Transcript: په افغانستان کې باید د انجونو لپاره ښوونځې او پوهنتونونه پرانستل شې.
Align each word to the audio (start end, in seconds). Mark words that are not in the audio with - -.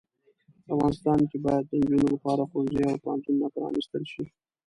په 0.65 0.69
افغانستان 0.75 1.19
کې 1.29 1.37
باید 1.45 1.65
د 1.67 1.71
انجونو 1.79 2.05
لپاره 2.15 2.47
ښوونځې 2.49 2.81
او 2.91 2.97
پوهنتونونه 3.03 3.47
پرانستل 3.55 4.03
شې. 4.11 4.23